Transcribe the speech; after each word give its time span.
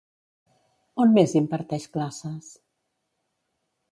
On 1.03 1.13
més 1.17 1.35
imparteix 1.41 1.85
classes? 1.97 2.49